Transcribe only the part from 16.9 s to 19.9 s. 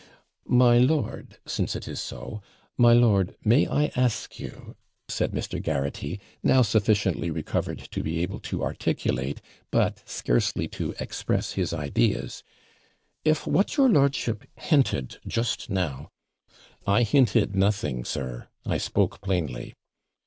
hinted nothing, sir; I spoke plainly.'